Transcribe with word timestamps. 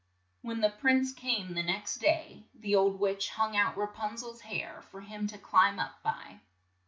When 0.41 0.61
the 0.61 0.71
prince 0.71 1.13
came 1.13 1.53
the 1.53 1.61
next 1.61 1.97
day, 1.97 2.47
the 2.55 2.75
old 2.75 2.99
witch 2.99 3.29
hung 3.29 3.55
out 3.55 3.77
Ra 3.77 3.85
pun 3.85 4.17
zel's 4.17 4.41
hair 4.41 4.81
for 4.89 5.01
him 5.01 5.27
to 5.27 5.37
climb 5.37 5.77
up 5.77 6.01
by. 6.01 6.39